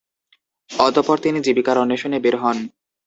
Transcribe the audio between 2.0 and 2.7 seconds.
বের হন।